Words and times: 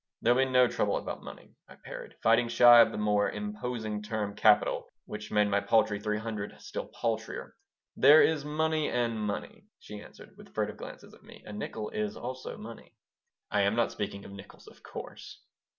"There'll 0.23 0.43
be 0.43 0.45
no 0.51 0.67
trouble 0.67 0.97
about 0.97 1.21
money," 1.21 1.53
I 1.69 1.75
parried, 1.75 2.15
fighting 2.23 2.47
shy 2.47 2.81
of 2.81 2.91
the 2.91 2.97
more 2.97 3.29
imposing 3.29 4.01
term 4.01 4.35
"capital," 4.35 4.89
which 5.05 5.29
made 5.31 5.47
my 5.47 5.59
paltry 5.59 5.99
three 5.99 6.17
hundred 6.17 6.59
still 6.59 6.87
paltrier 6.87 7.53
"There 7.95 8.23
is 8.23 8.43
money 8.43 8.89
and 8.89 9.19
money," 9.19 9.67
she 9.77 10.01
answered, 10.01 10.35
with 10.37 10.55
furtive 10.55 10.77
glances 10.77 11.13
at 11.13 11.21
me. 11.21 11.43
"A 11.45 11.53
nickel 11.53 11.91
is 11.91 12.17
also 12.17 12.57
money." 12.57 12.95
"I 13.51 13.61
am 13.61 13.75
not 13.75 13.91
speaking 13.91 14.25
of 14.25 14.31
nickels, 14.31 14.67
of 14.67 14.81
course." 14.81 15.39